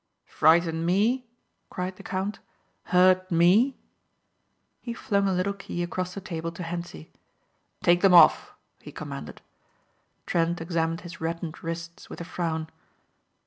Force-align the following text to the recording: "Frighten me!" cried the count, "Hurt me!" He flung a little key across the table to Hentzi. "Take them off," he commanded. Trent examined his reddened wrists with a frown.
"Frighten 0.25 0.83
me!" 0.83 1.27
cried 1.69 1.97
the 1.97 2.01
count, 2.01 2.39
"Hurt 2.85 3.31
me!" 3.31 3.77
He 4.81 4.95
flung 4.95 5.27
a 5.27 5.31
little 5.31 5.53
key 5.53 5.83
across 5.83 6.15
the 6.15 6.21
table 6.21 6.51
to 6.53 6.63
Hentzi. 6.63 7.11
"Take 7.83 8.01
them 8.01 8.15
off," 8.15 8.55
he 8.81 8.91
commanded. 8.91 9.41
Trent 10.25 10.59
examined 10.59 11.01
his 11.01 11.21
reddened 11.21 11.63
wrists 11.63 12.09
with 12.09 12.19
a 12.19 12.25
frown. 12.25 12.67